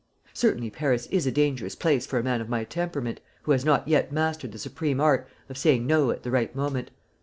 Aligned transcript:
Certainly, 0.33 0.71
Paris 0.71 1.05
is 1.11 1.27
a 1.27 1.31
dangerous 1.31 1.75
place 1.75 2.07
for 2.07 2.17
a 2.17 2.23
man 2.23 2.41
of 2.41 2.49
my 2.49 2.63
temperament, 2.63 3.19
who 3.43 3.51
has 3.51 3.63
not 3.63 3.87
yet 3.87 4.11
mastered 4.11 4.51
the 4.51 4.57
supreme 4.57 4.99
art 4.99 5.27
of 5.47 5.59
saying 5.59 5.85
no 5.85 6.09
at 6.09 6.23
the 6.23 6.31
right 6.31 6.55
moment. 6.55 6.89